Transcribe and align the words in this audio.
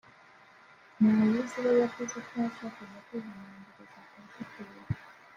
Mlauzi 1.01 1.57
we 1.65 1.71
yavuzeko 1.81 2.31
yashakaga 2.43 2.97
kwihanangiriza 3.05 3.99
Pasiteri 4.11 4.79